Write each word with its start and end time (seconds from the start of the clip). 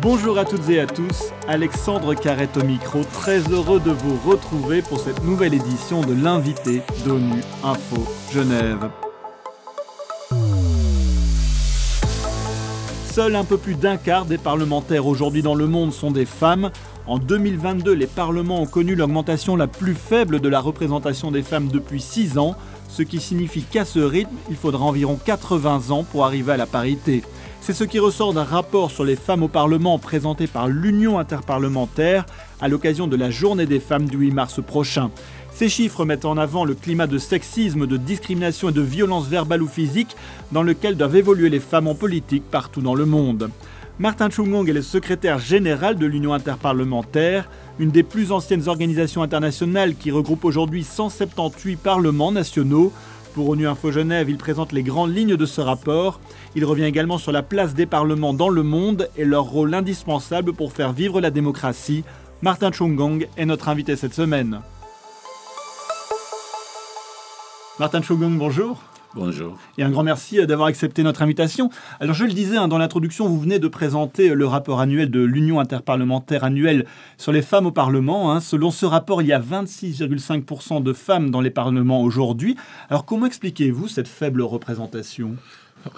Bonjour 0.00 0.38
à 0.38 0.44
toutes 0.44 0.68
et 0.68 0.78
à 0.78 0.86
tous, 0.86 1.32
Alexandre 1.48 2.14
Carrette 2.14 2.56
au 2.56 2.62
micro, 2.62 3.00
très 3.12 3.40
heureux 3.50 3.80
de 3.80 3.90
vous 3.90 4.16
retrouver 4.30 4.80
pour 4.80 5.00
cette 5.00 5.24
nouvelle 5.24 5.54
édition 5.54 6.02
de 6.02 6.14
l'invité 6.14 6.82
d'ONU 7.04 7.40
Info 7.64 8.06
Genève. 8.32 8.90
Seul 13.10 13.34
un 13.34 13.42
peu 13.42 13.58
plus 13.58 13.74
d'un 13.74 13.96
quart 13.96 14.24
des 14.24 14.38
parlementaires 14.38 15.08
aujourd'hui 15.08 15.42
dans 15.42 15.56
le 15.56 15.66
monde 15.66 15.92
sont 15.92 16.12
des 16.12 16.26
femmes. 16.26 16.70
En 17.08 17.18
2022, 17.18 17.92
les 17.92 18.06
parlements 18.06 18.62
ont 18.62 18.66
connu 18.66 18.94
l'augmentation 18.94 19.56
la 19.56 19.66
plus 19.66 19.94
faible 19.94 20.38
de 20.38 20.48
la 20.48 20.60
représentation 20.60 21.32
des 21.32 21.42
femmes 21.42 21.66
depuis 21.66 22.00
6 22.00 22.38
ans, 22.38 22.54
ce 22.88 23.02
qui 23.02 23.18
signifie 23.18 23.62
qu'à 23.62 23.84
ce 23.84 23.98
rythme, 23.98 24.36
il 24.48 24.56
faudra 24.56 24.84
environ 24.84 25.18
80 25.24 25.90
ans 25.90 26.04
pour 26.04 26.24
arriver 26.24 26.52
à 26.52 26.56
la 26.56 26.66
parité. 26.66 27.24
C'est 27.60 27.74
ce 27.74 27.84
qui 27.84 27.98
ressort 27.98 28.32
d'un 28.32 28.44
rapport 28.44 28.90
sur 28.90 29.04
les 29.04 29.16
femmes 29.16 29.42
au 29.42 29.48
Parlement 29.48 29.98
présenté 29.98 30.46
par 30.46 30.68
l'Union 30.68 31.18
interparlementaire 31.18 32.24
à 32.60 32.68
l'occasion 32.68 33.06
de 33.06 33.16
la 33.16 33.30
Journée 33.30 33.66
des 33.66 33.80
femmes 33.80 34.06
du 34.06 34.16
8 34.16 34.30
mars 34.30 34.60
prochain. 34.64 35.10
Ces 35.52 35.68
chiffres 35.68 36.04
mettent 36.04 36.24
en 36.24 36.38
avant 36.38 36.64
le 36.64 36.74
climat 36.74 37.06
de 37.06 37.18
sexisme, 37.18 37.86
de 37.86 37.96
discrimination 37.96 38.68
et 38.68 38.72
de 38.72 38.80
violence 38.80 39.26
verbale 39.26 39.62
ou 39.62 39.68
physique 39.68 40.16
dans 40.52 40.62
lequel 40.62 40.96
doivent 40.96 41.16
évoluer 41.16 41.50
les 41.50 41.60
femmes 41.60 41.88
en 41.88 41.94
politique 41.94 42.44
partout 42.50 42.80
dans 42.80 42.94
le 42.94 43.06
monde. 43.06 43.50
Martin 43.98 44.30
Chungong 44.30 44.68
est 44.68 44.72
le 44.72 44.82
secrétaire 44.82 45.40
général 45.40 45.96
de 45.96 46.06
l'Union 46.06 46.32
interparlementaire, 46.32 47.50
une 47.80 47.90
des 47.90 48.04
plus 48.04 48.30
anciennes 48.30 48.68
organisations 48.68 49.24
internationales 49.24 49.96
qui 49.96 50.12
regroupe 50.12 50.44
aujourd'hui 50.44 50.84
178 50.84 51.74
parlements 51.76 52.30
nationaux. 52.30 52.92
Pour 53.38 53.50
ONU 53.50 53.68
Info 53.68 53.92
Genève, 53.92 54.28
il 54.28 54.36
présente 54.36 54.72
les 54.72 54.82
grandes 54.82 55.14
lignes 55.14 55.36
de 55.36 55.46
ce 55.46 55.60
rapport. 55.60 56.18
Il 56.56 56.64
revient 56.64 56.86
également 56.86 57.18
sur 57.18 57.30
la 57.30 57.44
place 57.44 57.72
des 57.72 57.86
parlements 57.86 58.34
dans 58.34 58.48
le 58.48 58.64
monde 58.64 59.08
et 59.16 59.24
leur 59.24 59.44
rôle 59.44 59.74
indispensable 59.74 60.52
pour 60.52 60.72
faire 60.72 60.92
vivre 60.92 61.20
la 61.20 61.30
démocratie. 61.30 62.02
Martin 62.42 62.72
Chungong 62.72 63.28
est 63.36 63.46
notre 63.46 63.68
invité 63.68 63.94
cette 63.94 64.12
semaine. 64.12 64.60
Martin 67.78 68.02
Chungong, 68.02 68.36
bonjour. 68.36 68.82
Bonjour. 69.14 69.56
Et 69.78 69.82
un 69.82 69.90
grand 69.90 70.02
merci 70.02 70.44
d'avoir 70.46 70.68
accepté 70.68 71.02
notre 71.02 71.22
invitation. 71.22 71.70
Alors 71.98 72.14
je 72.14 72.24
le 72.24 72.32
disais 72.32 72.58
hein, 72.58 72.68
dans 72.68 72.76
l'introduction, 72.76 73.26
vous 73.26 73.40
venez 73.40 73.58
de 73.58 73.66
présenter 73.66 74.34
le 74.34 74.46
rapport 74.46 74.80
annuel 74.80 75.10
de 75.10 75.20
l'Union 75.20 75.60
interparlementaire 75.60 76.44
annuelle 76.44 76.84
sur 77.16 77.32
les 77.32 77.40
femmes 77.40 77.66
au 77.66 77.72
Parlement. 77.72 78.32
Hein. 78.32 78.40
Selon 78.40 78.70
ce 78.70 78.84
rapport, 78.84 79.22
il 79.22 79.28
y 79.28 79.32
a 79.32 79.40
26,5% 79.40 80.82
de 80.82 80.92
femmes 80.92 81.30
dans 81.30 81.40
les 81.40 81.50
parlements 81.50 82.02
aujourd'hui. 82.02 82.56
Alors 82.90 83.06
comment 83.06 83.24
expliquez-vous 83.24 83.88
cette 83.88 84.08
faible 84.08 84.42
représentation? 84.42 85.36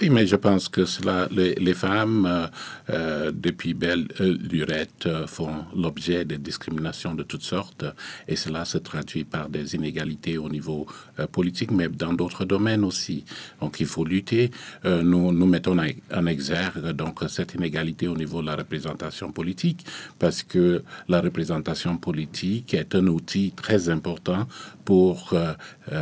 Oui, 0.01 0.11
mais 0.11 0.27
je 0.27 0.37
pense 0.37 0.69
que 0.69 0.85
cela, 0.85 1.27
les, 1.31 1.75
femmes, 1.75 2.27
euh, 2.27 2.47
euh, 2.91 3.33
depuis 3.35 3.75
belle 3.75 4.09
euh, 4.21 4.37
lurette, 4.51 5.09
font 5.27 5.65
l'objet 5.75 6.25
de 6.25 6.37
discriminations 6.37 7.15
de 7.15 7.23
toutes 7.23 7.43
sortes, 7.43 7.85
et 8.29 8.37
cela 8.37 8.65
se 8.65 8.79
traduit 8.79 9.25
par 9.25 9.49
des 9.49 9.75
inégalités 9.75 10.39
au 10.39 10.49
niveau 10.49 10.87
politique, 11.33 11.71
mais 11.71 11.89
dans 11.89 12.13
d'autres 12.13 12.45
domaines 12.45 12.85
aussi. 12.85 13.25
Donc, 13.61 13.81
il 13.81 13.87
faut 13.87 14.05
lutter. 14.05 14.51
nous, 14.85 15.33
nous 15.33 15.47
mettons 15.47 15.77
en 15.79 16.27
exergue 16.27 16.91
donc 16.93 17.21
cette 17.29 17.55
inégalité 17.55 18.09
au 18.09 18.17
niveau 18.17 18.41
de 18.43 18.47
la 18.47 18.57
représentation 18.57 19.33
politique, 19.33 19.85
parce 20.19 20.43
que 20.43 20.83
la 21.09 21.21
représentation 21.21 21.97
politique 21.97 22.75
est 22.75 22.95
un 22.95 23.07
outil 23.07 23.53
très 23.55 23.89
important 23.89 24.47
pour 24.85 25.35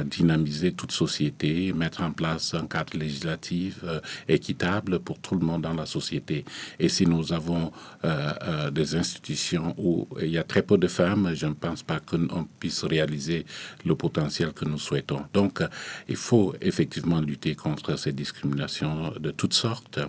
dynamiser 0.04 0.72
toute 0.72 0.92
société, 0.92 1.72
mettre 1.72 2.02
en 2.02 2.12
place 2.12 2.54
un 2.54 2.66
cadre 2.66 2.96
législatif 2.96 3.67
euh, 3.84 4.00
équitable 4.28 4.98
pour 5.00 5.18
tout 5.18 5.34
le 5.34 5.44
monde 5.44 5.62
dans 5.62 5.74
la 5.74 5.86
société. 5.86 6.44
Et 6.78 6.88
si 6.88 7.06
nous 7.06 7.32
avons 7.32 7.72
euh, 8.04 8.32
euh, 8.42 8.70
des 8.70 8.94
institutions 8.96 9.74
où 9.78 10.08
il 10.20 10.30
y 10.30 10.38
a 10.38 10.44
très 10.44 10.62
peu 10.62 10.78
de 10.78 10.88
femmes, 10.88 11.32
je 11.34 11.46
ne 11.46 11.54
pense 11.54 11.82
pas 11.82 12.00
qu'on 12.00 12.46
puisse 12.58 12.84
réaliser 12.84 13.44
le 13.84 13.94
potentiel 13.94 14.52
que 14.52 14.64
nous 14.64 14.78
souhaitons. 14.78 15.22
Donc, 15.32 15.62
il 16.08 16.16
faut 16.16 16.54
effectivement 16.60 17.20
lutter 17.20 17.54
contre 17.54 17.98
ces 17.98 18.12
discriminations 18.12 19.12
de 19.18 19.30
toutes 19.30 19.54
sortes 19.54 20.00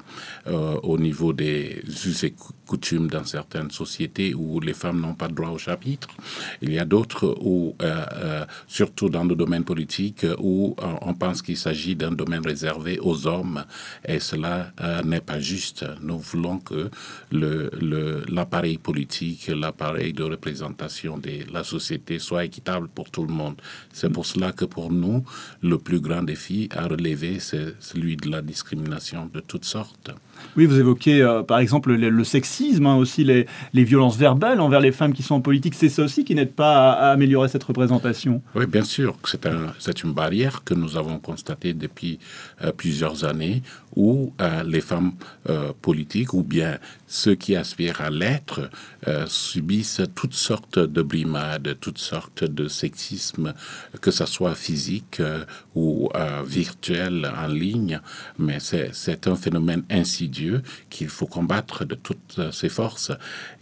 au 0.45 0.97
niveau 0.97 1.33
des 1.33 1.81
us 2.05 2.25
coutumes 2.71 3.07
dans 3.15 3.25
certaines 3.37 3.71
sociétés 3.71 4.33
où 4.33 4.59
les 4.59 4.73
femmes 4.83 4.99
n'ont 5.01 5.15
pas 5.23 5.27
droit 5.27 5.49
au 5.57 5.57
chapitre. 5.69 6.09
Il 6.61 6.71
y 6.71 6.79
a 6.79 6.85
d'autres 6.85 7.25
où, 7.53 7.75
surtout 8.67 9.09
dans 9.09 9.25
le 9.31 9.35
domaine 9.35 9.63
politique, 9.73 10.25
où 10.51 10.75
on 11.09 11.13
pense 11.13 11.41
qu'il 11.41 11.57
s'agit 11.57 11.95
d'un 11.95 12.11
domaine 12.11 12.45
réservé 12.45 12.99
aux 12.99 13.27
hommes 13.27 13.63
et 14.07 14.19
cela 14.19 14.71
euh, 14.81 15.01
n'est 15.03 15.21
pas 15.21 15.39
juste. 15.39 15.85
Nous 16.01 16.19
voulons 16.19 16.59
que 16.59 16.89
l'appareil 17.31 18.73
le, 18.73 18.79
politique, 18.79 19.47
l'appareil 19.47 20.13
de 20.13 20.23
représentation 20.23 21.17
de 21.17 21.51
la 21.51 21.63
société 21.63 22.19
soit 22.19 22.45
équitable 22.45 22.87
pour 22.87 23.09
tout 23.11 23.25
le 23.25 23.33
monde. 23.33 23.55
C'est 23.93 24.09
pour 24.09 24.25
cela 24.25 24.51
que 24.51 24.65
pour 24.65 24.91
nous, 24.91 25.23
le 25.61 25.77
plus 25.77 25.99
grand 25.99 26.23
défi 26.23 26.69
à 26.71 26.87
relever, 26.87 27.39
c'est 27.39 27.75
celui 27.79 28.15
de 28.17 28.29
la 28.29 28.41
discrimination 28.41 29.29
de 29.33 29.39
toutes 29.39 29.65
sortes. 29.65 30.11
Oui, 30.55 30.65
vous 30.65 30.79
évoquez 30.79 31.21
euh, 31.21 31.43
par 31.43 31.59
exemple 31.59 31.93
le, 31.93 32.23
sexisme, 32.23 32.58
hein, 32.85 32.95
aussi 32.95 33.23
les, 33.23 33.45
violences 33.73 34.17
verbales 34.17 34.59
envers 34.59 34.79
les 34.79 34.91
femmes 34.91 35.13
qui 35.13 35.23
sont 35.23 35.35
en 35.35 35.41
politique. 35.41 35.73
C'est 35.75 35.89
ça 35.89 36.03
aussi 36.03 36.23
qui 36.23 36.35
n'aide 36.35 36.51
pas 36.51 36.91
à, 36.91 37.11
améliorer 37.11 37.47
cette 37.47 37.63
représentation? 37.63 38.41
Oui, 38.55 38.65
bien 38.65 38.83
sûr. 38.83 39.15
C'est 39.25 39.45
un, 39.45 39.73
une 40.03 40.13
barrière 40.13 40.63
que 40.63 40.73
nous 40.73 40.97
avons 40.97 41.19
constatée 41.19 41.73
depuis 41.73 42.19
euh, 42.63 42.71
plusieurs 42.71 43.25
années 43.25 43.61
où 43.95 44.33
euh, 44.41 44.63
les 44.63 44.81
femmes 44.81 45.13
politiques 45.81 46.33
ou 46.33 46.43
bien 46.43 46.77
ceux 47.09 47.35
qui 47.35 47.55
aspirent 47.55 48.01
à 48.01 48.09
l'être 48.09 48.69
subissent 49.27 50.01
toutes 50.15 50.35
sortes 50.35 50.79
de 50.79 51.01
brimades, 51.01 51.77
toutes 51.81 51.97
sortes 51.97 52.43
de 52.43 52.67
sexisme, 52.67 53.53
que 53.99 54.11
ce 54.11 54.25
soit 54.25 54.55
physique 54.55 55.21
ou 55.75 56.09
virtuel 56.45 57.29
en 57.35 57.47
ligne. 57.47 57.99
Mais 58.37 58.59
c'est 58.59 59.27
un 59.27 59.35
phénomène 59.35 59.83
ainsi 59.89 60.29
Dieu 60.29 60.61
qu'il 60.89 61.09
faut 61.09 61.25
combattre 61.25 61.85
de 61.85 61.95
toutes 61.95 62.39
ses 62.51 62.69
forces. 62.69 63.11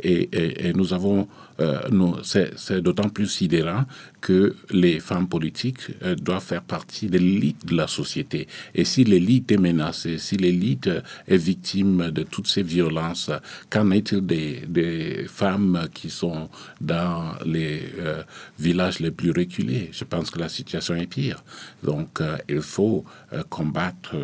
Et, 0.04 0.30
nous 0.76 0.94
avons, 0.94 1.28
euh, 1.60 1.80
c'est 2.24 2.82
d'autant 2.82 3.10
plus 3.10 3.28
sidérant 3.28 3.86
que 4.22 4.56
les 4.72 5.00
femmes 5.00 5.28
politiques 5.28 5.80
euh, 6.04 6.16
doivent 6.16 6.44
faire 6.44 6.64
partie 6.64 7.08
de 7.08 7.18
l'élite 7.18 7.66
de 7.66 7.76
la 7.76 7.88
société. 7.88 8.48
Et 8.76 8.84
si 8.84 9.04
l'élite 9.04 9.52
est 9.52 9.58
menacée, 9.58 10.18
si 10.18 10.38
l'élite 10.38 10.90
est 11.28 11.38
victime 11.38 12.12
de 12.12 12.24
toutes 12.24 12.48
ces 12.48 12.64
violences, 12.64 13.32
qu'en 13.70 13.92
est-il 13.92 14.26
des, 14.26 15.26
femmes 15.28 15.88
qui 15.94 16.10
sont 16.10 16.50
dans 16.82 17.34
les 17.46 17.82
euh, 18.00 18.24
villages 18.60 19.00
les 19.00 19.12
plus 19.12 19.32
reculés? 19.32 19.90
Je 19.92 20.04
pense 20.04 20.30
que 20.30 20.40
la 20.40 20.50
situation 20.50 20.96
est 20.96 21.08
pire. 21.08 21.44
Donc 21.84 22.22
il 22.48 22.62
faut 22.62 23.04
combattre 23.50 24.16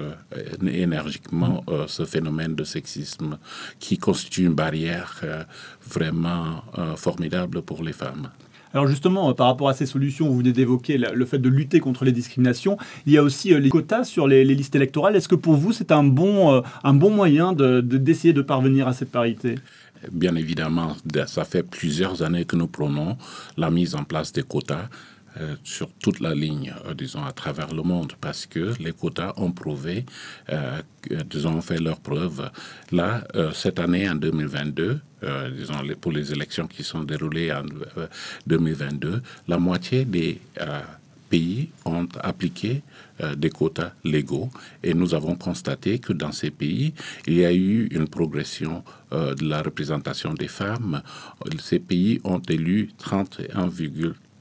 énergiquement 0.66 1.64
ce 1.88 2.06
phénomène 2.06 2.56
de 2.56 2.64
sexisme 2.64 3.38
qui 3.80 3.98
constitue 3.98 4.46
une 4.46 4.54
barrière 4.54 5.20
euh, 5.24 5.44
vraiment 5.88 6.64
euh, 6.78 6.96
formidable 6.96 7.62
pour 7.62 7.84
les 7.84 7.94
femmes. 7.94 8.30
Alors 8.74 8.88
justement, 8.88 9.30
euh, 9.30 9.34
par 9.34 9.48
rapport 9.48 9.70
à 9.70 9.74
ces 9.74 9.86
solutions, 9.86 10.28
vous 10.28 10.38
venez 10.38 10.54
d'évoquer 10.54 10.98
le 10.98 11.26
fait 11.26 11.40
de 11.40 11.50
lutter 11.50 11.80
contre 11.80 12.06
les 12.06 12.12
discriminations. 12.12 12.78
Il 13.06 13.14
y 13.14 13.18
a 13.18 13.24
aussi 13.24 13.58
les 13.58 13.70
quotas 13.70 14.04
sur 14.04 14.28
les, 14.28 14.44
listes 14.44 14.76
électorales. 14.76 15.16
Est-ce 15.16 15.28
que 15.28 15.36
pour 15.36 15.56
vous, 15.56 15.72
c'est 15.72 15.92
un 15.92 16.04
bon, 16.04 16.62
un 16.84 16.94
bon 16.94 17.10
moyen 17.10 17.54
d'essayer 17.54 18.34
de, 18.34 18.42
de 18.42 18.46
parvenir 18.46 18.88
à 18.88 18.94
cette 18.94 19.12
parité? 19.12 19.56
Bien 20.12 20.36
évidemment, 20.36 20.96
ça 21.28 21.46
fait 21.46 21.64
plusieurs 21.64 22.24
années 22.24 22.46
que 22.46 22.56
nous 22.56 22.68
prenons 22.68 23.18
la 23.58 23.72
mise 23.72 23.96
en 23.96 24.04
place 24.04 24.34
des 24.34 24.44
quotas. 24.44 24.90
Euh, 25.42 25.56
sur 25.64 25.90
toute 25.94 26.20
la 26.20 26.36
ligne, 26.36 26.72
euh, 26.86 26.94
disons, 26.94 27.24
à 27.24 27.32
travers 27.32 27.74
le 27.74 27.82
monde, 27.82 28.14
parce 28.22 28.46
que 28.46 28.74
les 28.80 28.92
quotas 28.94 29.34
ont 29.38 29.52
prouvé, 29.52 30.06
euh, 30.52 30.80
disons, 31.26 31.56
ont 31.56 31.62
fait 31.62 31.80
leur 31.80 32.00
preuve. 32.00 32.52
Là, 32.92 33.24
cette 33.54 33.80
année, 33.80 34.08
en 34.08 34.16
2022, 34.16 35.00
disons, 35.58 35.76
pour 36.00 36.12
les 36.12 36.32
élections 36.32 36.68
qui 36.68 36.84
sont 36.84 37.04
déroulées 37.04 37.52
en 37.52 37.64
2022, 38.46 39.22
la 39.48 39.58
moitié 39.58 40.06
des 40.06 40.40
pays 41.30 41.70
ont 41.86 42.08
appliqué 42.22 42.84
des 43.36 43.50
quotas 43.50 43.92
légaux 44.04 44.50
et 44.84 44.94
nous 44.94 45.14
avons 45.14 45.36
constaté 45.36 46.00
que 46.00 46.14
dans 46.14 46.32
ces 46.32 46.52
pays, 46.52 46.94
il 47.28 47.36
y 47.36 47.46
a 47.46 47.54
eu 47.54 47.88
une 47.92 48.08
progression 48.08 48.84
de 49.12 49.44
la 49.44 49.62
représentation 49.62 50.34
des 50.34 50.48
femmes. 50.48 51.02
Ces 51.60 51.80
pays 51.80 52.22
ont 52.24 52.42
élu 52.48 52.92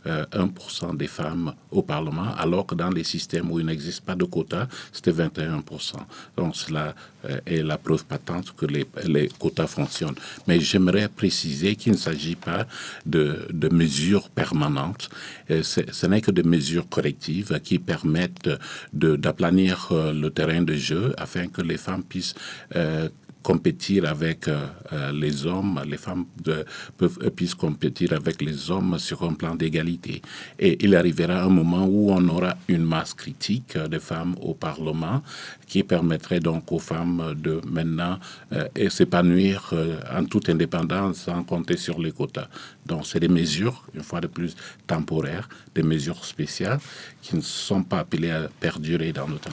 31,3 0.04 0.42
1% 0.52 0.90
euh, 0.90 0.94
des 0.94 1.06
femmes 1.06 1.54
au 1.70 1.82
Parlement, 1.82 2.34
alors 2.36 2.66
que 2.66 2.74
dans 2.74 2.90
les 2.90 3.04
systèmes 3.04 3.50
où 3.50 3.60
il 3.60 3.66
n'existe 3.66 4.02
pas 4.04 4.14
de 4.14 4.24
quota, 4.24 4.68
c'était 4.92 5.12
21%. 5.12 5.94
Donc 6.36 6.56
cela 6.56 6.94
euh, 7.28 7.38
est 7.46 7.62
la 7.62 7.78
preuve 7.78 8.04
patente 8.04 8.54
que 8.56 8.66
les, 8.66 9.28
quotas 9.38 9.66
fonctionnent. 9.66 10.16
Mais 10.46 10.60
j'aimerais 10.60 11.08
préciser 11.08 11.76
qu'il 11.76 11.92
ne 11.92 11.98
s'agit 11.98 12.36
pas 12.36 12.66
de, 13.06 13.46
de, 13.52 13.68
mesures 13.68 14.28
permanentes. 14.28 15.08
Euh, 15.50 15.62
ce 15.62 16.06
n'est 16.06 16.20
que 16.20 16.30
des 16.30 16.42
mesures 16.42 16.88
correctives 16.88 17.60
qui 17.62 17.78
permettent 17.78 18.50
d'aplanir 18.92 19.88
le 19.92 20.28
terrain 20.30 20.62
de 20.62 20.74
jeu 20.74 21.14
afin 21.16 21.48
que 21.48 21.62
les 21.62 21.76
femmes 21.76 22.02
puissent 22.02 22.34
compétir 23.42 24.08
avec 24.08 24.48
les 25.12 25.46
hommes, 25.46 25.82
les 25.86 25.96
femmes 25.96 26.24
peuvent, 26.96 27.30
puissent 27.34 27.54
compétir 27.54 28.12
avec 28.12 28.40
les 28.40 28.70
hommes 28.70 28.98
sur 28.98 29.22
un 29.22 29.34
plan 29.34 29.54
d'égalité. 29.54 30.22
Et 30.58 30.84
il 30.84 30.94
arrivera 30.94 31.42
un 31.42 31.48
moment 31.48 31.84
où 31.86 32.10
on 32.10 32.28
aura 32.28 32.54
une 32.68 32.84
masse 32.84 33.14
critique 33.14 33.76
de 33.76 33.98
femmes 33.98 34.34
au 34.40 34.54
Parlement 34.54 35.22
qui 35.66 35.82
permettrait 35.82 36.40
donc 36.40 36.70
aux 36.72 36.78
femmes 36.78 37.34
de 37.36 37.60
maintenant 37.66 38.18
s'épanouir 38.88 39.74
en 40.14 40.24
toute 40.24 40.48
indépendance 40.48 41.18
sans 41.22 41.42
compter 41.44 41.76
sur 41.76 42.00
les 42.00 42.12
quotas. 42.12 42.48
Donc 42.86 43.06
c'est 43.06 43.20
des 43.20 43.28
mesures, 43.28 43.84
une 43.94 44.02
fois 44.02 44.20
de 44.20 44.26
plus, 44.26 44.54
temporaires, 44.86 45.48
des 45.74 45.82
mesures 45.82 46.24
spéciales 46.24 46.80
qui 47.20 47.36
ne 47.36 47.40
sont 47.40 47.82
pas 47.82 48.00
appelées 48.00 48.30
à 48.30 48.48
perdurer 48.60 49.12
dans 49.12 49.28
le 49.28 49.36
temps. 49.36 49.50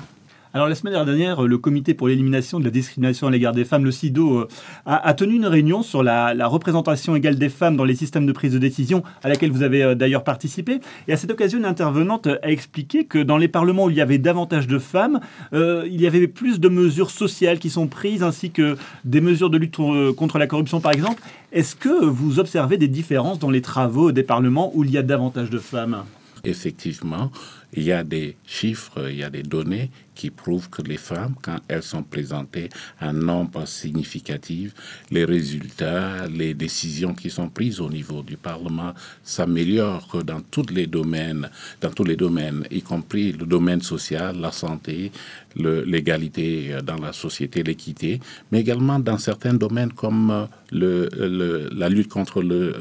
Alors 0.51 0.67
la 0.67 0.73
semaine 0.73 0.93
dernière, 0.93 1.43
le 1.43 1.57
Comité 1.59 1.93
pour 1.93 2.07
l'élimination 2.07 2.59
de 2.59 2.65
la 2.65 2.71
discrimination 2.71 3.27
à 3.27 3.31
l'égard 3.31 3.53
des 3.53 3.65
femmes, 3.65 3.85
le 3.85 3.91
CIDO, 3.91 4.39
euh, 4.39 4.47
a, 4.87 5.13
tenu 5.13 5.35
une 5.35 5.45
réunion 5.45 5.83
sur 5.83 6.01
la, 6.01 6.33
représentation 6.47 7.15
égale 7.15 7.35
des 7.35 7.49
femmes 7.49 7.77
dans 7.77 7.83
les 7.83 7.93
systèmes 7.93 8.25
de 8.25 8.31
prise 8.31 8.53
de 8.53 8.57
décision, 8.57 9.03
à 9.21 9.29
laquelle 9.29 9.51
vous 9.51 9.61
avez 9.61 9.83
euh, 9.83 9.93
d'ailleurs 9.93 10.23
participé. 10.23 10.79
Et 11.07 11.13
à 11.13 11.17
cette 11.17 11.29
occasion, 11.29 11.59
une 11.59 11.65
intervenante 11.65 12.25
a 12.25 12.49
expliqué 12.49 13.05
que 13.05 13.19
dans 13.19 13.37
les 13.37 13.47
parlements 13.47 13.85
où 13.85 13.89
il 13.91 13.97
y 13.97 14.01
avait 14.01 14.17
davantage 14.17 14.65
de 14.65 14.79
femmes, 14.79 15.19
euh, 15.53 15.85
il 15.85 16.01
y 16.01 16.07
avait 16.07 16.27
plus 16.27 16.59
de 16.59 16.67
mesures 16.67 17.11
sociales 17.11 17.59
qui 17.59 17.69
sont 17.69 17.85
prises, 17.85 18.23
ainsi 18.23 18.49
que 18.49 18.75
des 19.05 19.21
mesures 19.21 19.51
de 19.51 19.57
lutte 19.59 19.77
contre 20.17 20.39
la 20.39 20.47
corruption, 20.47 20.81
par 20.81 20.93
exemple. 20.93 21.21
Est-ce 21.51 21.75
que 21.75 22.05
vous 22.05 22.39
observez 22.39 22.77
des 22.77 22.87
différences 22.87 23.37
dans 23.37 23.51
les 23.51 23.61
travaux 23.61 24.11
des 24.11 24.23
parlements 24.23 24.71
où 24.73 24.83
il 24.83 24.89
y 24.89 24.97
a 24.97 25.03
davantage 25.03 25.51
de 25.51 25.59
femmes? 25.59 26.05
Effectivement, 26.43 27.31
il 27.73 27.83
y 27.83 27.91
a 27.91 28.03
des 28.03 28.35
chiffres, 28.45 29.09
il 29.09 29.17
y 29.17 29.23
a 29.23 29.29
des 29.29 29.43
données 29.43 29.89
qui 30.15 30.31
prouvent 30.31 30.69
que 30.69 30.81
les 30.81 30.97
femmes, 30.97 31.35
quand 31.41 31.59
elles 31.69 31.83
sont 31.83 32.03
présentées 32.03 32.67
en 32.99 33.13
nombre 33.13 33.65
significatif, 33.65 34.73
les 35.11 35.23
résultats, 35.23 36.27
les 36.27 36.53
décisions 36.53 37.13
qui 37.13 37.29
sont 37.29 37.47
prises 37.47 37.79
au 37.79 37.89
niveau 37.89 38.21
du 38.21 38.35
Parlement 38.35 38.93
s'améliorent 39.23 40.21
dans 40.25 40.41
tous 40.41 40.65
les 40.73 40.87
domaines, 40.87 41.49
dans 41.79 41.91
tous 41.91 42.03
les 42.03 42.17
domaines, 42.17 42.65
y 42.69 42.81
compris 42.81 43.31
le 43.31 43.45
domaine 43.45 43.81
social, 43.81 44.37
la 44.37 44.51
santé, 44.51 45.11
l'égalité 45.55 46.77
dans 46.83 46.97
la 46.97 47.13
société, 47.13 47.63
l'équité, 47.63 48.19
mais 48.51 48.59
également 48.59 48.99
dans 48.99 49.17
certains 49.17 49.53
domaines 49.53 49.93
comme 49.93 50.47
le, 50.71 51.07
la 51.73 51.87
lutte 51.87 52.09
contre 52.09 52.43
de, 52.43 52.75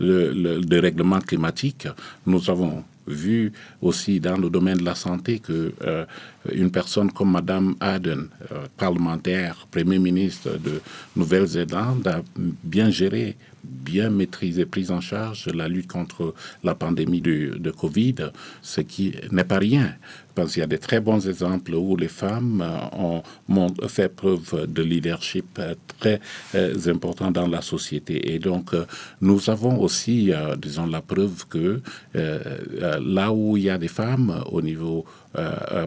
le, 0.00 0.32
le 0.32 0.60
dérèglement 0.60 1.20
climatique. 1.20 1.88
Nous 2.26 2.48
avons 2.48 2.84
vu 3.08 3.52
aussi 3.82 4.20
dans 4.20 4.36
le 4.36 4.50
domaine 4.50 4.78
de 4.78 4.84
la 4.84 4.94
santé 4.94 5.38
que 5.38 5.72
euh, 5.82 6.04
une 6.52 6.70
personne 6.70 7.10
comme 7.12 7.32
Madame 7.32 7.74
Aden, 7.80 8.28
euh, 8.52 8.66
parlementaire, 8.76 9.66
Premier 9.70 9.98
ministre 9.98 10.58
de 10.58 10.80
Nouvelle-Zélande, 11.16 12.06
a 12.06 12.22
bien 12.64 12.90
géré, 12.90 13.36
bien 13.64 14.10
maîtrisé, 14.10 14.66
pris 14.66 14.90
en 14.90 15.00
charge 15.00 15.46
la 15.48 15.68
lutte 15.68 15.88
contre 15.88 16.34
la 16.64 16.74
pandémie 16.74 17.20
de, 17.20 17.56
de 17.58 17.70
Covid, 17.70 18.30
ce 18.62 18.80
qui 18.80 19.14
n'est 19.30 19.44
pas 19.44 19.58
rien 19.58 19.94
pense 20.38 20.52
qu'il 20.52 20.60
y 20.60 20.64
a 20.64 20.68
des 20.68 20.78
très 20.78 21.00
bons 21.00 21.28
exemples 21.28 21.74
où 21.74 21.96
les 21.96 22.08
femmes 22.08 22.62
euh, 22.62 23.20
ont, 23.48 23.68
fait 23.88 24.08
preuve 24.08 24.66
de 24.68 24.82
leadership 24.82 25.58
euh, 25.58 25.74
très 25.98 26.20
euh, 26.54 26.74
important 26.86 27.30
dans 27.30 27.48
la 27.48 27.60
société. 27.60 28.32
Et 28.32 28.38
donc, 28.38 28.70
nous 29.20 29.50
avons 29.50 29.80
aussi, 29.80 30.32
disons, 30.58 30.86
la 30.86 31.02
preuve 31.02 31.46
que 31.48 31.80
là 32.14 33.32
où 33.32 33.56
il 33.56 33.64
y 33.64 33.70
a 33.70 33.78
des 33.78 33.88
femmes 33.88 34.42
au 34.50 34.62
niveau 34.62 35.04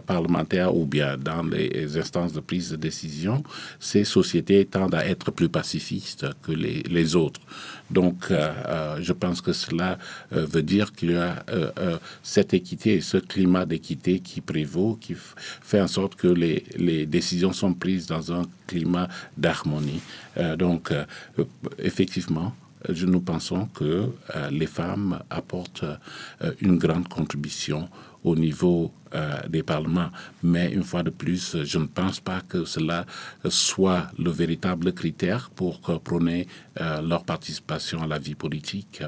parlementaire 0.06 0.74
ou 0.74 0.86
bien 0.86 1.16
dans 1.16 1.42
les 1.42 1.96
instances 1.96 2.32
de 2.32 2.40
prise 2.40 2.70
de 2.70 2.76
décision, 2.76 3.42
ces 3.80 4.04
sociétés 4.04 4.64
tendent 4.64 4.94
à 4.94 5.06
être 5.06 5.30
plus 5.30 5.48
pacifistes 5.48 6.26
que 6.42 6.52
les, 6.52 7.16
autres. 7.16 7.40
Donc, 7.90 8.30
je 8.30 9.12
pense 9.12 9.40
que 9.40 9.52
cela 9.52 9.98
veut 10.30 10.62
dire 10.62 10.92
qu'il 10.92 11.12
y 11.12 11.16
a 11.16 11.44
cette 12.22 12.54
équité 12.54 12.94
et 12.94 13.00
ce 13.00 13.18
climat 13.18 13.66
d'équité 13.66 14.20
qui 14.20 14.40
prévaut, 14.40 14.98
qui 15.00 15.14
fait 15.16 15.80
en 15.80 15.88
sorte 15.88 16.14
que 16.14 16.28
les, 16.28 17.06
décisions 17.06 17.52
sont 17.52 17.74
prises 17.74 18.06
dans 18.06 18.32
un 18.32 18.42
climat 18.66 19.08
d'harmonie. 19.36 20.00
Euh, 20.38 20.56
donc, 20.56 20.90
euh, 20.90 21.04
effectivement, 21.78 22.54
nous 22.88 23.20
pensons 23.20 23.66
que 23.66 23.84
euh, 24.34 24.50
les 24.50 24.66
femmes 24.66 25.20
apportent 25.30 25.84
une 26.60 26.78
grande 26.78 27.08
contribution 27.08 27.88
au 28.24 28.36
niveau 28.36 28.92
des 29.48 29.62
parlements. 29.62 30.10
Mais 30.42 30.72
une 30.72 30.84
fois 30.84 31.02
de 31.02 31.10
plus, 31.10 31.62
je 31.64 31.78
ne 31.78 31.86
pense 31.86 32.18
pas 32.20 32.40
que 32.40 32.64
cela 32.64 33.04
soit 33.48 34.08
le 34.18 34.30
véritable 34.30 34.92
critère 34.94 35.50
pour 35.50 35.80
prôner 36.00 36.48
leur 36.80 37.24
participation 37.24 38.02
à 38.02 38.06
la 38.06 38.18
vie 38.18 38.34
politique 38.34 39.02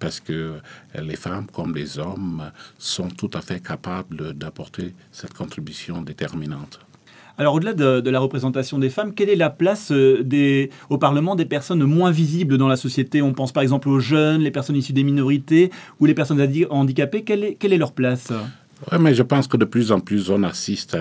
parce 0.00 0.20
que 0.20 0.60
les 1.00 1.16
femmes 1.16 1.46
comme 1.46 1.74
les 1.74 1.98
hommes 1.98 2.50
sont 2.78 3.08
tout 3.08 3.30
à 3.34 3.40
fait 3.40 3.60
capables 3.60 4.34
d'apporter 4.34 4.94
cette 5.12 5.34
contribution 5.34 6.02
déterminante. 6.02 6.80
Alors 7.36 7.54
au-delà 7.54 7.72
de, 7.72 8.10
la 8.10 8.20
représentation 8.20 8.78
des 8.78 8.90
femmes, 8.90 9.12
quelle 9.12 9.28
est 9.28 9.36
la 9.36 9.50
place 9.50 9.90
euh, 9.90 10.68
au 10.88 10.98
Parlement 10.98 11.34
des 11.34 11.44
personnes 11.44 11.82
moins 11.84 12.12
visibles 12.12 12.58
dans 12.58 12.68
la 12.68 12.76
société? 12.76 13.22
On 13.22 13.32
pense 13.32 13.52
par 13.52 13.62
exemple 13.62 13.88
aux 13.88 13.98
jeunes, 13.98 14.42
les 14.42 14.52
personnes 14.52 14.76
issues 14.76 14.92
des 14.92 15.02
minorités 15.02 15.70
ou 15.98 16.06
les 16.06 16.14
personnes 16.14 16.46
handicapées. 16.70 17.22
Quelle 17.24 17.72
est 17.72 17.78
leur 17.78 17.92
place? 17.92 18.32
Oui, 18.92 18.98
mais 19.00 19.14
je 19.14 19.22
pense 19.22 19.46
que 19.46 19.56
de 19.56 19.64
plus 19.64 19.92
en 19.92 20.00
plus, 20.00 20.30
on 20.30 20.42
assiste, 20.42 20.96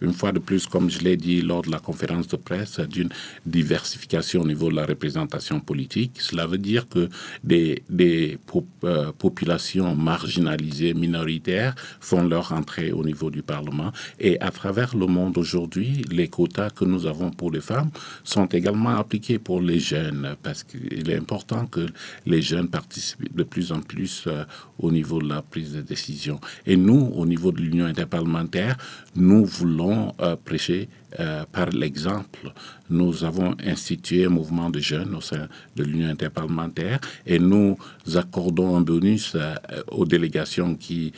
une 0.00 0.12
fois 0.12 0.32
de 0.32 0.38
plus, 0.38 0.66
comme 0.66 0.88
je 0.90 1.00
l'ai 1.00 1.16
dit 1.16 1.42
lors 1.42 1.62
de 1.62 1.70
la 1.70 1.78
conférence 1.78 2.28
de 2.28 2.36
presse, 2.36 2.80
d'une 2.80 3.08
diversification 3.44 4.42
au 4.42 4.46
niveau 4.46 4.70
de 4.70 4.76
la 4.76 4.86
représentation 4.86 5.60
politique. 5.60 6.12
Cela 6.20 6.46
veut 6.46 6.58
dire 6.58 6.88
que 6.88 7.08
des, 7.42 7.82
des 7.90 8.38
euh, 8.84 9.12
populations 9.18 9.94
marginalisées, 9.96 10.94
minoritaires, 10.94 11.74
font 12.00 12.22
leur 12.24 12.52
entrée 12.52 12.92
au 12.92 13.04
niveau 13.04 13.30
du 13.30 13.42
Parlement. 13.42 13.92
Et 14.20 14.40
à 14.40 14.50
travers 14.50 14.96
le 14.96 15.06
monde 15.06 15.36
aujourd'hui, 15.36 16.04
les 16.10 16.28
quotas 16.28 16.70
que 16.70 16.84
nous 16.84 17.06
avons 17.06 17.30
pour 17.30 17.50
les 17.50 17.60
femmes 17.60 17.90
sont 18.24 18.46
également 18.46 18.96
appliqués 18.96 19.38
pour 19.38 19.60
les 19.60 19.80
jeunes, 19.80 20.36
parce 20.42 20.62
qu'il 20.62 21.10
est 21.10 21.16
important 21.16 21.66
que 21.66 21.86
les 22.24 22.40
jeunes 22.40 22.68
participent 22.68 23.34
de 23.34 23.42
plus 23.42 23.72
en 23.72 23.80
plus 23.80 24.24
euh, 24.26 24.44
au 24.78 24.90
niveau 24.92 25.20
de 25.20 25.28
la 25.28 25.42
prise 25.42 25.72
de 25.72 25.80
décision. 25.80 26.40
Et 26.66 26.76
nous, 26.76 27.12
niveau 27.26 27.52
de 27.52 27.60
l'Union 27.60 27.86
interparlementaire, 27.86 28.76
nous 29.14 29.44
voulons 29.44 30.14
euh, 30.20 30.36
prêcher 30.36 30.88
euh, 31.20 31.44
par 31.50 31.70
l'exemple. 31.70 32.52
Nous 32.90 33.24
avons 33.24 33.54
institué 33.64 34.24
un 34.26 34.30
mouvement 34.30 34.70
de 34.70 34.80
jeunes 34.80 35.14
au 35.14 35.20
sein 35.20 35.48
de 35.76 35.84
l'Union 35.84 36.08
interparlementaire 36.08 37.00
et 37.26 37.38
nous 37.38 37.76
accordons 38.14 38.76
un 38.76 38.80
bonus 38.80 39.32
euh, 39.34 39.54
aux 39.88 40.04
délégations 40.04 40.74
qui 40.74 41.12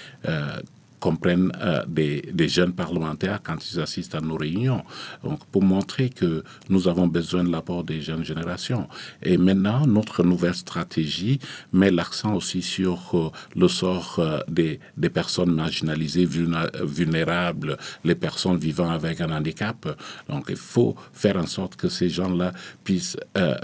comprennent 0.99 1.53
euh, 1.61 1.85
des, 1.87 2.49
jeunes 2.49 2.73
parlementaires 2.73 3.41
quand 3.43 3.57
ils 3.71 3.81
assistent 3.81 4.15
à 4.15 4.21
nos 4.21 4.37
réunions. 4.37 4.83
Donc, 5.23 5.45
pour 5.47 5.63
montrer 5.63 6.09
que 6.09 6.43
nous 6.69 6.89
avons 6.89 7.07
besoin 7.07 7.45
de 7.45 7.51
l'apport 7.51 7.85
des 7.85 8.01
jeunes 8.01 8.25
générations. 8.25 8.89
Et 9.23 9.37
maintenant, 9.37 9.87
notre 9.87 10.23
nouvelle 10.23 10.55
stratégie 10.55 11.39
met 11.73 11.91
l'accent 11.91 12.35
aussi 12.35 12.63
sur 12.63 12.99
euh, 13.15 13.31
le 13.57 13.69
sort 13.69 14.17
euh, 14.19 14.41
des, 14.49 14.81
des, 14.97 15.11
personnes 15.11 15.53
marginalisées, 15.53 16.27
vulnérables, 16.27 17.77
les 18.05 18.15
personnes 18.15 18.59
vivant 18.59 18.91
avec 18.91 19.21
un 19.21 19.31
handicap. 19.31 19.89
Donc, 20.29 20.47
il 20.49 20.57
faut 20.57 20.95
faire 21.13 21.37
en 21.37 21.47
sorte 21.47 21.77
que 21.77 21.89
ces 21.89 22.09
gens-là 22.09 22.53
puissent 22.85 23.17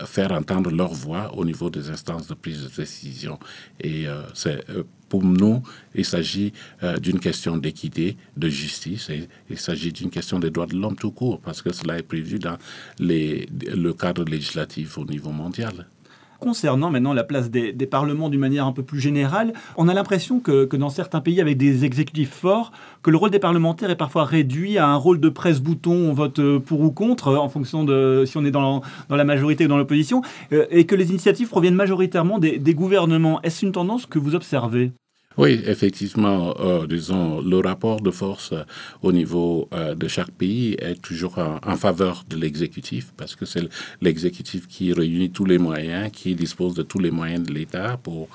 faire 0.06 0.32
entendre 0.32 0.70
leur 0.70 0.92
voix 0.92 1.32
au 1.36 1.44
niveau 1.44 1.70
des 1.70 1.90
instances 1.90 2.26
de 2.26 2.34
prise 2.34 2.64
de 2.64 2.70
décision. 2.82 3.38
Et 3.80 4.06
c'est 4.32 4.64
pour 5.14 5.22
nous, 5.22 5.62
il 5.94 6.04
s'agit 6.04 6.52
euh, 6.82 6.96
d'une 6.96 7.20
question 7.20 7.56
d'équité, 7.56 8.16
de 8.36 8.48
justice, 8.48 9.10
et 9.10 9.28
il 9.48 9.60
s'agit 9.60 9.92
d'une 9.92 10.10
question 10.10 10.40
des 10.40 10.50
droits 10.50 10.66
de 10.66 10.74
l'homme 10.74 10.96
tout 10.96 11.12
court, 11.12 11.38
parce 11.38 11.62
que 11.62 11.72
cela 11.72 11.96
est 11.96 12.02
prévu 12.02 12.40
dans 12.40 12.58
le 12.98 13.92
cadre 13.92 14.24
législatif 14.24 14.98
au 14.98 15.04
niveau 15.04 15.30
mondial. 15.30 15.86
Concernant 16.40 16.90
maintenant 16.90 17.12
la 17.12 17.22
place 17.22 17.48
des, 17.48 17.72
parlements 17.86 18.28
d'une 18.28 18.40
manière 18.40 18.66
un 18.66 18.72
peu 18.72 18.82
plus 18.82 18.98
générale, 18.98 19.52
on 19.76 19.86
a 19.86 19.94
l'impression 19.94 20.40
que, 20.40 20.64
dans 20.76 20.90
certains 20.90 21.20
pays 21.20 21.40
avec 21.40 21.56
des 21.56 21.84
exécutifs 21.84 22.34
forts, 22.34 22.72
que 23.02 23.10
le 23.10 23.16
rôle 23.16 23.30
des 23.30 23.38
parlementaires 23.38 23.90
est 23.90 23.96
parfois 23.96 24.24
réduit 24.24 24.78
à 24.78 24.88
un 24.88 24.96
rôle 24.96 25.20
de 25.20 25.28
presse-bouton, 25.28 25.92
on 25.92 26.12
vote 26.12 26.40
euh, 26.40 26.58
pour 26.58 26.80
ou 26.80 26.90
contre, 26.90 27.36
en 27.36 27.48
fonction 27.48 27.84
de 27.84 28.24
si 28.26 28.36
on 28.36 28.44
est 28.44 28.50
dans, 28.50 28.82
la 29.08 29.24
majorité 29.24 29.66
ou 29.66 29.68
dans 29.68 29.78
l'opposition, 29.78 30.22
euh, 30.52 30.66
et 30.70 30.86
que 30.86 30.96
les 30.96 31.10
initiatives 31.10 31.48
proviennent 31.48 31.76
majoritairement 31.76 32.40
des 32.40 32.74
gouvernements. 32.74 33.40
Est-ce 33.42 33.64
une 33.64 33.72
tendance 33.72 34.06
que 34.06 34.18
vous 34.18 34.34
observez? 34.34 34.92
Oui, 35.36 35.60
effectivement, 35.66 36.54
euh, 36.60 36.86
disons, 36.86 37.40
le 37.40 37.58
rapport 37.58 38.00
de 38.00 38.12
force 38.12 38.52
euh, 38.52 38.62
au 39.02 39.10
niveau 39.10 39.68
euh, 39.74 39.96
de 39.96 40.06
chaque 40.06 40.30
pays 40.30 40.76
est 40.78 41.02
toujours 41.02 41.38
en, 41.38 41.76
faveur 41.76 42.24
de 42.30 42.36
l'exécutif, 42.36 43.12
parce 43.16 43.34
que 43.34 43.44
c'est 43.44 43.68
l'exécutif 44.00 44.68
qui 44.68 44.92
réunit 44.92 45.30
tous 45.30 45.44
les 45.44 45.58
moyens, 45.58 46.12
qui 46.12 46.36
dispose 46.36 46.74
de 46.74 46.84
tous 46.84 47.00
les 47.00 47.10
moyens 47.10 47.44
de 47.44 47.52
l'État 47.52 47.96
pour 47.96 48.28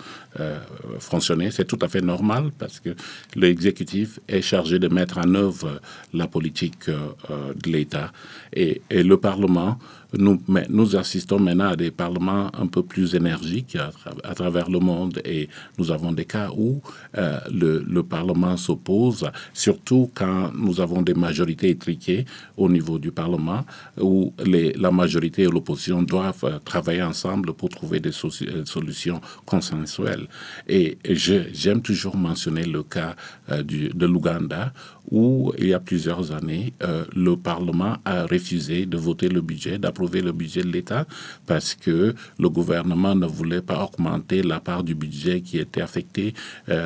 fonctionner. 0.99 1.51
C'est 1.51 1.65
tout 1.65 1.79
à 1.81 1.87
fait 1.87 2.01
normal, 2.01 2.51
parce 2.57 2.79
que 2.79 2.89
l'exécutif 3.35 4.19
est 4.27 4.41
chargé 4.41 4.77
de 4.77 4.87
mettre 4.87 5.17
en 5.17 5.33
œuvre 5.35 5.81
la 6.13 6.27
politique 6.27 6.89
de 6.89 7.71
l'État. 7.71 8.11
Et, 8.53 8.81
le 8.91 9.17
Parlement 9.17 9.79
nous, 10.17 10.41
nous 10.69 10.95
assistons 10.95 11.39
maintenant 11.39 11.69
à 11.69 11.75
des 11.75 11.91
parlements 11.91 12.49
un 12.57 12.67
peu 12.67 12.81
plus 12.83 13.13
énergiques 13.15 13.77
à, 14.23 14.33
travers 14.33 14.69
le 14.69 14.79
monde 14.79 15.21
et 15.23 15.49
nous 15.77 15.91
avons 15.91 16.11
des 16.11 16.25
cas 16.25 16.49
où 16.55 16.81
euh, 17.17 17.39
le, 17.51 17.86
le, 17.88 18.03
Parlement 18.03 18.58
s'oppose, 18.58 19.29
surtout 19.53 20.10
quand 20.13 20.51
nous 20.55 20.81
avons 20.81 21.01
des 21.01 21.13
majorités 21.13 21.69
étriquées 21.69 22.25
au 22.58 22.69
niveau 22.69 22.98
du 22.98 23.12
Parlement, 23.12 23.65
où 24.00 24.34
les, 24.46 24.74
la 24.74 24.91
majorité 24.91 25.43
et 25.43 25.48
l'opposition 25.48 26.01
doivent 26.01 26.43
euh, 26.43 26.60
travailler 26.60 27.03
ensemble 27.03 27.53
pour 27.53 27.69
trouver 27.69 28.00
des 28.00 28.10
euh, 28.10 28.65
solutions 28.65 29.22
consensuelles. 29.46 30.27
Et, 30.67 30.98
j'aime 31.10 31.81
toujours 31.81 32.15
mentionner 32.15 32.63
le 32.63 32.84
cas 32.84 33.15
du, 33.63 33.89
de 33.89 34.05
l'Ouganda, 34.05 34.74
où 35.12 35.51
il 35.58 35.67
y 35.67 35.74
a 35.74 35.79
plusieurs 35.79 36.31
années, 36.31 36.74
le 37.15 37.36
Parlement 37.36 37.98
a 38.05 38.25
refusé 38.25 38.86
de 38.86 38.98
voter 38.98 39.27
le 39.27 39.41
budget, 39.41 39.79
le 39.79 40.31
budget 40.31 40.62
de 40.62 40.67
l'État 40.67 41.05
parce 41.46 41.75
que 41.75 42.13
le 42.39 42.50
gouvernement 42.50 43.15
ne 43.15 43.25
voulait 43.25 43.62
pas 43.62 43.84
augmenter 43.84 44.43
la 44.43 44.60
part 44.60 44.84
du 44.84 44.96
budget 44.96 45.41
qui 45.41 45.58
était 45.58 45.81
affectée 45.81 46.34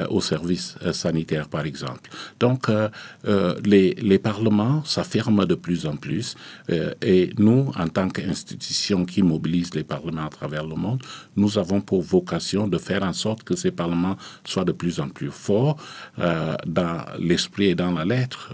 aux 0.09 0.21
services 0.21 0.75
euh, 0.83 0.93
sanitaires, 0.93 1.49
par 1.49 1.65
exemple. 1.65 2.09
Donc, 2.39 2.69
euh, 2.69 2.89
les, 3.63 3.93
les, 3.95 4.19
parlements 4.19 4.83
s'affirment 4.85 5.45
de 5.45 5.55
plus 5.55 5.85
en 5.85 5.95
plus 5.95 6.35
et 7.01 7.31
nous, 7.37 7.71
en 7.77 7.87
tant 7.87 8.07
qu'institution 8.09 9.05
qui 9.05 9.21
mobilise 9.21 9.73
les 9.73 9.83
parlements 9.83 10.25
à 10.25 10.29
travers 10.29 10.65
le 10.65 10.75
monde, 10.75 11.01
nous 11.35 11.57
avons 11.57 11.81
pour 11.81 12.01
vocation 12.01 12.67
de 12.67 12.77
faire 12.77 13.03
en 13.03 13.13
sorte 13.13 13.43
que 13.43 13.55
ces 13.55 13.71
parlements 13.71 14.15
soient 14.45 14.65
de 14.65 14.71
plus 14.71 14.99
en 14.99 15.09
plus 15.09 15.31
forts 15.31 15.77
dans 16.17 17.05
l'esprit 17.19 17.69
et 17.69 17.75
dans 17.75 17.91
la 17.91 18.05
lettre, 18.05 18.53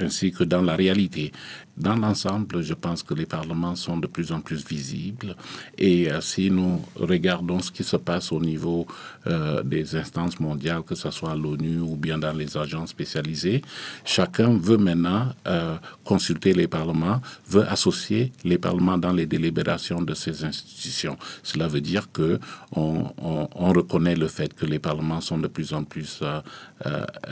ainsi 0.00 0.32
que 0.32 0.44
dans 0.44 0.62
la 0.62 0.76
réalité. 0.76 1.32
Dans 1.80 1.96
l'ensemble, 1.96 2.62
je 2.62 2.74
pense 2.74 3.02
que 3.02 3.14
les 3.14 3.24
parlements 3.24 3.74
sont 3.74 3.96
de 3.96 4.06
plus 4.06 4.32
en 4.32 4.42
plus 4.42 4.62
visibles. 4.68 5.34
Et 5.78 6.12
euh, 6.12 6.20
si 6.20 6.50
nous 6.50 6.82
regardons 6.94 7.60
ce 7.60 7.72
qui 7.72 7.84
se 7.84 7.96
passe 7.96 8.32
au 8.32 8.40
niveau 8.40 8.86
euh, 9.26 9.62
des 9.62 9.96
instances 9.96 10.38
mondiales, 10.40 10.82
que 10.82 10.94
ce 10.94 11.10
soit 11.10 11.34
l'ONU 11.34 11.80
ou 11.80 11.96
bien 11.96 12.18
dans 12.18 12.34
les 12.34 12.58
agences 12.58 12.90
spécialisées, 12.90 13.62
chacun 14.04 14.58
veut 14.58 14.76
maintenant 14.76 15.32
euh, 15.46 15.76
consulter 16.04 16.52
les 16.52 16.68
parlements, 16.68 17.22
veut 17.48 17.66
associer 17.66 18.30
les 18.44 18.58
parlements 18.58 18.98
dans 18.98 19.14
les 19.14 19.24
délibérations 19.24 20.02
de 20.02 20.12
ces 20.12 20.44
institutions. 20.44 21.16
Cela 21.42 21.66
veut 21.66 21.80
dire 21.80 22.12
que 22.12 22.38
on, 22.76 23.06
on 23.16 23.72
reconnaît 23.72 24.16
le 24.16 24.28
fait 24.28 24.52
que 24.52 24.66
les 24.66 24.78
parlements 24.78 25.22
sont 25.22 25.38
de 25.38 25.48
plus 25.48 25.72
en 25.72 25.84
plus 25.84 26.22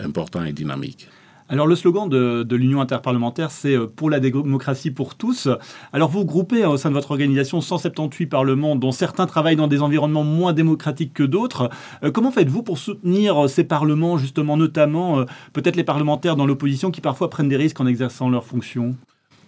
importants 0.03 0.45
et 0.45 0.53
dynamiques. 0.53 1.07
Alors 1.51 1.67
le 1.67 1.77
slogan 1.77 2.11
de, 2.11 2.57
l'Union 2.57 2.83
interparlementaire, 2.83 3.51
c'est 3.51 3.75
euh, 3.75 3.87
pour 3.87 4.11
la 4.11 4.21
démocratie 4.21 4.91
pour 4.91 5.15
tous. 5.15 5.49
Alors 5.95 6.11
vous 6.11 6.27
groupez 6.27 6.65
hein, 6.65 6.69
au 6.69 6.77
sein 6.77 6.91
de 6.91 6.95
votre 6.95 7.11
organisation 7.11 7.63
178 7.63 8.27
parlements, 8.27 8.77
dont 8.77 8.93
certains 8.93 9.27
travaillent 9.27 9.57
dans 9.57 9.67
des 9.67 9.81
environnements 9.81 10.25
moins 10.25 10.53
démocratiques 10.53 11.15
que 11.15 11.23
d'autres. 11.23 11.71
Euh, 12.03 12.11
comment 12.11 12.31
faites-vous 12.31 12.63
pour 12.63 12.77
soutenir 12.77 13.45
euh, 13.45 13.49
ces 13.49 13.65
parlements, 13.65 14.19
justement, 14.19 14.59
notamment 14.59 15.25
peut-être 15.55 15.77
les 15.77 15.85
parlementaires 15.85 16.37
dans 16.37 16.45
l'opposition 16.45 16.91
qui 16.91 17.01
parfois 17.01 17.31
prennent 17.31 17.49
des 17.49 17.57
risques 17.57 17.81
en 17.81 17.87
exerçant 17.87 18.29
leurs 18.29 18.45
fonctions? 18.45 18.95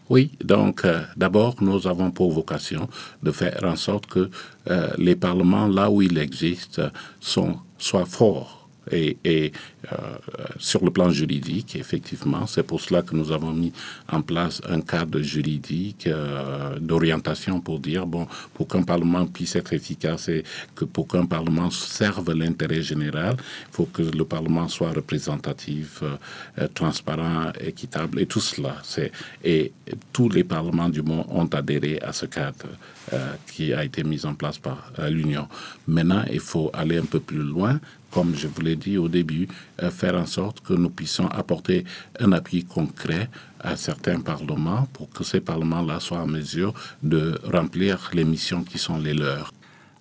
Oui, 0.08 0.32
donc 0.42 0.84
d'abord, 1.16 1.56
nous 1.60 1.86
avons 1.86 2.10
pour 2.10 2.32
vocation 2.32 2.88
de 3.22 3.30
faire 3.30 3.60
en 3.62 3.76
sorte 3.76 4.06
que 4.06 4.30
les 4.98 5.14
parlements, 5.14 5.68
là 5.68 5.90
où 5.90 6.02
ils 6.02 6.18
existent, 6.18 6.82
soient 7.20 8.06
forts 8.06 8.59
et, 8.92 9.52
euh, 9.92 9.96
sur 10.58 10.84
le 10.84 10.90
plan 10.90 11.10
juridique, 11.10 11.76
effectivement, 11.76 12.46
c'est 12.46 12.62
pour 12.62 12.80
cela 12.80 13.02
que 13.02 13.14
nous 13.14 13.32
avons 13.32 13.52
mis 13.52 13.72
en 14.10 14.22
place 14.22 14.60
un 14.68 14.80
cadre 14.80 15.20
juridique 15.20 16.06
euh, 16.06 16.78
d'orientation 16.78 17.60
pour 17.60 17.78
dire, 17.80 18.06
bon, 18.06 18.26
pour 18.54 18.68
qu'un 18.68 18.82
Parlement 18.82 19.26
puisse 19.26 19.56
être 19.56 19.72
efficace 19.72 20.28
et 20.28 20.44
que 20.74 20.84
pour 20.84 21.08
qu'un 21.08 21.26
Parlement 21.26 21.70
serve 21.70 22.32
l'intérêt 22.32 22.82
général, 22.82 23.36
il 23.38 23.74
faut 23.74 23.86
que 23.86 24.02
le 24.02 24.24
Parlement 24.24 24.68
soit 24.68 24.92
représentatif, 24.92 26.02
euh, 26.02 26.68
transparent, 26.74 27.52
équitable 27.60 28.20
et 28.20 28.26
tout 28.26 28.40
cela. 28.40 28.76
Et 29.44 29.72
tous 30.12 30.28
les 30.28 30.44
parlements 30.44 30.88
du 30.88 31.02
monde 31.02 31.26
ont 31.30 31.46
adhéré 31.46 31.98
à 32.00 32.12
ce 32.12 32.26
cadre 32.26 32.66
qui 33.46 33.72
a 33.72 33.84
été 33.84 34.04
mis 34.04 34.24
en 34.24 34.34
place 34.34 34.58
par 34.58 34.92
l'Union. 35.08 35.48
Maintenant, 35.88 36.22
il 36.30 36.38
faut 36.38 36.70
aller 36.72 36.98
un 36.98 37.04
peu 37.04 37.18
plus 37.18 37.42
loin 37.42 37.80
comme 38.10 38.34
je 38.34 38.48
vous 38.48 38.60
l'ai 38.60 38.76
dit 38.76 38.98
au 38.98 39.08
début, 39.08 39.48
euh, 39.82 39.90
faire 39.90 40.16
en 40.16 40.26
sorte 40.26 40.60
que 40.60 40.74
nous 40.74 40.90
puissions 40.90 41.28
apporter 41.28 41.84
un 42.18 42.32
appui 42.32 42.64
concret 42.64 43.28
à 43.60 43.76
certains 43.76 44.20
parlements 44.20 44.88
pour 44.92 45.10
que 45.10 45.24
ces 45.24 45.40
parlements-là 45.40 46.00
soient 46.00 46.18
en 46.18 46.26
mesure 46.26 46.74
de 47.02 47.38
remplir 47.44 48.10
les 48.12 48.24
missions 48.24 48.64
qui 48.64 48.78
sont 48.78 48.98
les 48.98 49.14
leurs. 49.14 49.52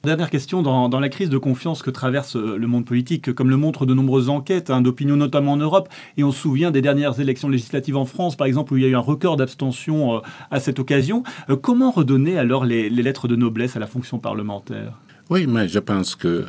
Dernière 0.04 0.30
question, 0.30 0.62
dans, 0.62 1.00
la 1.00 1.10
crise 1.10 1.30
de 1.30 1.38
confiance 1.38 1.82
que 1.82 1.90
traverse 1.90 2.38
euh, 2.38 2.56
le 2.56 2.68
monde 2.68 2.86
politique, 2.86 3.34
comme 3.34 3.50
le 3.50 3.58
montrent 3.58 3.86
de 3.86 3.94
nombreuses 3.94 4.30
enquêtes 4.30 4.70
hein, 4.70 4.82
d'opinion, 4.82 5.18
notamment 5.18 5.54
en 5.54 5.58
Europe, 5.58 5.90
et 6.16 6.24
on 6.24 6.32
se 6.32 6.40
souvient 6.40 6.72
des 6.72 6.82
dernières 6.82 7.20
élections 7.20 7.50
législatives 7.50 7.98
en 7.98 8.06
France, 8.06 8.38
par 8.38 8.48
exemple, 8.48 8.74
où 8.74 8.78
il 8.78 8.84
y 8.84 8.86
a 8.86 8.90
eu 8.90 8.96
un 8.96 9.00
record 9.00 9.36
d'abstention 9.36 10.16
euh, 10.16 10.20
à 10.52 10.62
cette 10.62 10.80
occasion, 10.80 11.24
comment 11.62 11.92
redonner 11.92 12.38
alors 12.38 12.64
les, 12.64 12.90
lettres 12.90 13.28
de 13.28 13.36
noblesse 13.36 13.76
à 13.76 13.80
la 13.80 13.88
fonction 13.88 14.20
parlementaire? 14.20 14.94
Oui, 15.30 15.48
mais 15.48 15.68
je 15.68 15.80
pense 15.80 16.16
que 16.16 16.46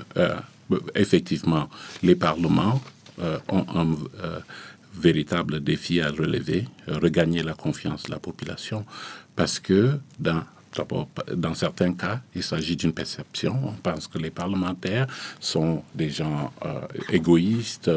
effectivement, 0.95 1.69
les 2.02 2.14
parlements 2.14 2.80
euh, 3.21 3.38
ont 3.49 3.66
un 3.75 3.88
euh, 4.25 4.38
véritable 4.95 5.61
défi 5.61 6.00
à 6.00 6.11
relever, 6.11 6.66
regagner 6.88 7.42
la 7.42 7.54
confiance 7.54 8.04
de 8.04 8.11
la 8.11 8.19
population, 8.19 8.85
parce 9.37 9.59
que 9.59 9.99
dans 10.19 10.42
dans 11.35 11.55
certains 11.55 11.95
cas, 11.95 12.21
il 12.35 12.43
s'agit 12.43 12.77
d'une 12.77 12.93
perception. 12.93 13.59
On 13.65 13.73
pense 13.73 14.07
que 14.07 14.19
les 14.19 14.31
parlementaires 14.31 15.07
sont 15.41 15.83
des 15.95 16.11
gens 16.11 16.53
euh, 16.65 16.81
égoïstes, 17.11 17.91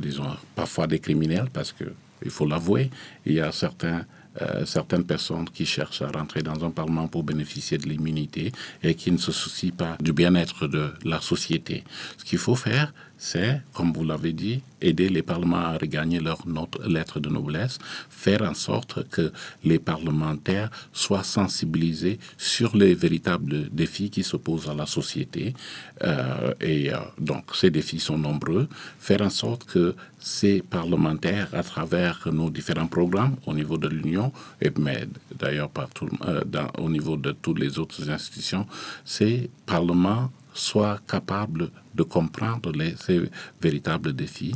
disons 0.00 0.36
parfois 0.54 0.86
des 0.86 0.98
criminels, 0.98 1.48
parce 1.52 1.72
que 1.72 1.84
il 2.22 2.30
faut 2.30 2.46
l'avouer, 2.46 2.90
il 3.24 3.34
y 3.34 3.40
a 3.40 3.50
certains 3.52 4.04
euh, 4.40 4.64
certaines 4.64 5.04
personnes 5.04 5.50
qui 5.50 5.66
cherchent 5.66 6.02
à 6.02 6.08
rentrer 6.08 6.42
dans 6.42 6.64
un 6.64 6.70
parlement 6.70 7.08
pour 7.08 7.24
bénéficier 7.24 7.78
de 7.78 7.88
l'immunité 7.88 8.52
et 8.80 8.94
qui 8.94 9.10
ne 9.10 9.18
se 9.18 9.32
soucient 9.32 9.74
pas 9.76 9.96
du 9.98 10.12
bien-être 10.12 10.68
de 10.68 10.92
la 11.04 11.20
société. 11.20 11.82
Ce 12.16 12.24
qu'il 12.24 12.38
faut 12.38 12.54
faire, 12.54 12.94
c'est, 13.22 13.60
comme 13.74 13.92
vous 13.92 14.02
l'avez 14.02 14.32
dit, 14.32 14.62
aider 14.80 15.10
les 15.10 15.20
parlements 15.20 15.58
à 15.58 15.76
regagner 15.76 16.20
leur 16.20 16.38
lettre 16.88 17.20
de 17.20 17.28
noblesse, 17.28 17.78
faire 18.08 18.40
en 18.40 18.54
sorte 18.54 19.06
que 19.10 19.30
les 19.62 19.78
parlementaires 19.78 20.70
soient 20.94 21.22
sensibilisés 21.22 22.18
sur 22.38 22.74
les 22.74 22.94
véritables 22.94 23.68
défis 23.70 24.08
qui 24.08 24.22
se 24.22 24.38
posent 24.38 24.70
à 24.70 24.74
la 24.74 24.86
société. 24.86 25.54
Euh, 26.02 26.54
et 26.62 26.94
euh, 26.94 26.96
donc, 27.18 27.54
ces 27.54 27.70
défis 27.70 28.00
sont 28.00 28.16
nombreux. 28.16 28.66
Faire 28.98 29.20
en 29.20 29.28
sorte 29.28 29.64
que 29.64 29.94
ces 30.18 30.62
parlementaires, 30.62 31.48
à 31.52 31.62
travers 31.62 32.26
nos 32.32 32.48
différents 32.48 32.86
programmes 32.86 33.36
au 33.44 33.52
niveau 33.52 33.76
de 33.76 33.88
l'Union, 33.88 34.32
et 34.62 34.70
d'ailleurs 35.38 35.70
euh, 36.26 36.42
au 36.78 36.88
niveau 36.88 37.18
de 37.18 37.32
toutes 37.32 37.58
les 37.58 37.78
autres 37.78 38.08
institutions, 38.08 38.66
ces 39.04 39.50
parlements 39.66 40.30
soit 40.54 41.00
capable 41.06 41.70
de 41.94 42.02
comprendre 42.02 42.72
les, 42.72 42.94
ces 42.96 43.20
véritables 43.60 44.12
défis, 44.12 44.54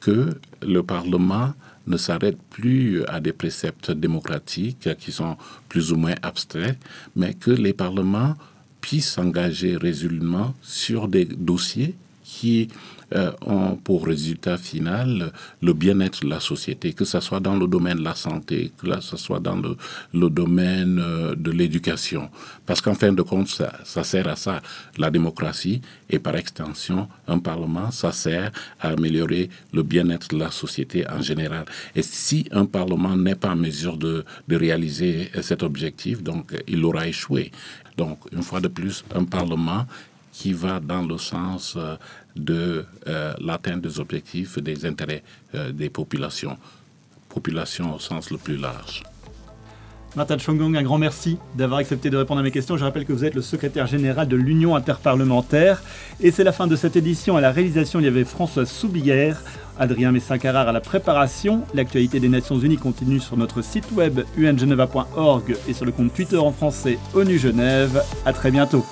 que 0.00 0.38
le 0.62 0.82
Parlement 0.82 1.54
ne 1.86 1.96
s'arrête 1.96 2.38
plus 2.50 3.04
à 3.06 3.20
des 3.20 3.32
préceptes 3.32 3.90
démocratiques 3.90 4.88
qui 4.98 5.12
sont 5.12 5.36
plus 5.68 5.92
ou 5.92 5.96
moins 5.96 6.14
abstraits, 6.22 6.78
mais 7.16 7.34
que 7.34 7.50
les 7.50 7.72
parlements 7.72 8.34
puissent 8.80 9.12
s'engager 9.12 9.76
résolument 9.76 10.54
sur 10.62 11.08
des 11.08 11.24
dossiers 11.24 11.94
qui 12.22 12.68
euh, 13.14 13.32
ont 13.42 13.76
pour 13.76 14.06
résultat 14.06 14.56
final 14.56 15.32
le 15.62 15.72
bien-être 15.72 16.22
de 16.22 16.28
la 16.28 16.40
société, 16.40 16.92
que 16.92 17.04
ce 17.04 17.20
soit 17.20 17.40
dans 17.40 17.56
le 17.56 17.66
domaine 17.66 17.98
de 17.98 18.04
la 18.04 18.14
santé, 18.14 18.72
que 18.76 19.00
ce 19.00 19.16
soit 19.16 19.40
dans 19.40 19.56
le, 19.56 20.30
domaine 20.30 20.98
euh, 20.98 21.34
de 21.34 21.50
l'éducation. 21.50 22.30
Parce 22.66 22.80
qu'en 22.80 22.94
fin 22.94 23.12
de 23.12 23.22
compte, 23.22 23.48
ça, 23.48 24.04
sert 24.04 24.28
à 24.28 24.36
ça. 24.36 24.62
La 24.98 25.10
démocratie 25.10 25.80
et 26.08 26.18
par 26.18 26.36
extension, 26.36 27.08
un 27.28 27.38
Parlement, 27.38 27.90
ça 27.90 28.12
sert 28.12 28.50
à 28.80 28.88
améliorer 28.88 29.50
le 29.72 29.82
bien-être 29.82 30.28
de 30.28 30.38
la 30.38 30.50
société 30.50 31.04
en 31.08 31.20
général. 31.20 31.64
Et 31.94 32.02
si 32.02 32.46
un 32.52 32.64
Parlement 32.64 33.16
n'est 33.16 33.34
pas 33.34 33.50
en 33.50 33.56
mesure 33.56 33.96
de 33.96 34.24
réaliser 34.50 35.30
cet 35.42 35.62
objectif, 35.62 36.22
donc 36.22 36.54
il 36.66 36.84
aura 36.84 37.06
échoué. 37.06 37.50
Donc, 37.96 38.18
une 38.32 38.42
fois 38.42 38.60
de 38.60 38.68
plus, 38.68 39.04
un 39.14 39.24
Parlement 39.24 39.86
qui 40.34 40.52
va 40.52 40.80
dans 40.80 41.02
le 41.02 41.16
sens 41.16 41.78
de 42.36 42.84
l'atteinte 43.40 43.80
des 43.80 44.00
objectifs 44.00 44.58
des 44.58 44.84
intérêts 44.84 45.22
des 45.72 45.88
populations, 45.88 46.58
populations 47.28 47.94
au 47.94 47.98
sens 48.00 48.30
le 48.30 48.36
plus 48.38 48.56
large. 48.56 49.04
Martin 50.16 50.38
Chongong, 50.38 50.76
un 50.76 50.82
grand 50.82 50.98
merci 50.98 51.38
d'avoir 51.56 51.80
accepté 51.80 52.08
de 52.08 52.16
répondre 52.16 52.40
à 52.40 52.42
mes 52.44 52.52
questions. 52.52 52.76
Je 52.76 52.84
rappelle 52.84 53.04
que 53.04 53.12
vous 53.12 53.24
êtes 53.24 53.34
le 53.34 53.42
secrétaire 53.42 53.88
général 53.88 54.28
de 54.28 54.36
l'Union 54.36 54.76
interparlementaire. 54.76 55.82
Et 56.20 56.30
c'est 56.30 56.44
la 56.44 56.52
fin 56.52 56.68
de 56.68 56.76
cette 56.76 56.94
édition. 56.94 57.36
À 57.36 57.40
la 57.40 57.50
réalisation, 57.50 57.98
il 57.98 58.04
y 58.04 58.08
avait 58.08 58.24
François 58.24 58.64
Soubiguerre, 58.64 59.42
Adrien 59.76 60.12
Messin-Carrard 60.12 60.68
à 60.68 60.72
la 60.72 60.80
préparation. 60.80 61.64
L'actualité 61.74 62.20
des 62.20 62.28
Nations 62.28 62.58
Unies 62.58 62.78
continue 62.78 63.18
sur 63.18 63.36
notre 63.36 63.60
site 63.60 63.90
web 63.90 64.20
ungeneva.org 64.38 65.56
et 65.66 65.72
sur 65.72 65.84
le 65.84 65.90
compte 65.90 66.14
Twitter 66.14 66.38
en 66.38 66.52
français 66.52 66.98
ONU 67.14 67.36
Genève. 67.36 68.00
À 68.24 68.32
très 68.32 68.52
bientôt. 68.52 68.84